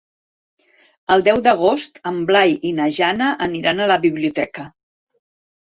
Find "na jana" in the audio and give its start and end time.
2.81-3.29